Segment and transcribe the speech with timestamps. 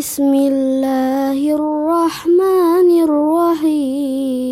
[0.00, 4.48] بسم الله الرحمن الرحيم.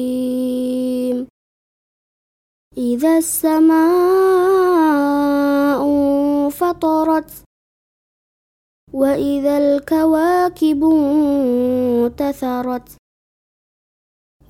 [2.77, 3.81] إذا السماء
[6.51, 7.31] فطرت
[8.93, 10.85] وإذا الكواكب
[12.05, 12.89] انتثرت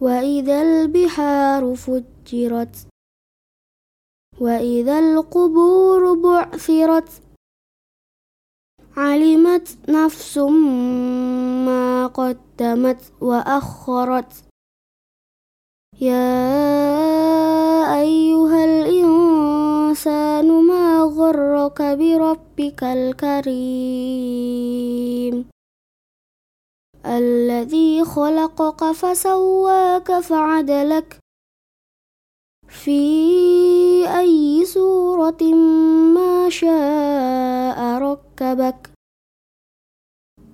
[0.01, 2.77] وإذا البحار فجرت
[4.41, 7.28] وإذا القبور بعثرت
[8.99, 10.39] علمت نفس
[11.67, 14.32] ما قدمت وأخرت.
[16.00, 16.41] يا
[18.00, 23.89] أيها الإنسان ما غرك بربك الكريم؟
[27.07, 31.19] الذي خلقك فسواك فعدلك.
[32.69, 33.00] في
[34.19, 35.42] أي سورة
[36.14, 38.88] ما شاء ركبك.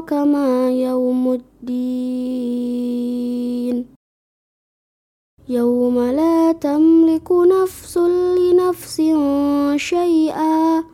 [0.00, 2.56] أدراك ما يوم الدين.
[5.48, 9.02] يوم لا تملك نفس لنفس
[9.76, 10.84] شيئا.